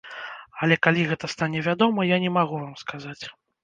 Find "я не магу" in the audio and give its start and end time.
2.17-2.55